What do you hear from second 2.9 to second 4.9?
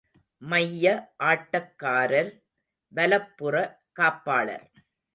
வலப்புற காப்பாளர்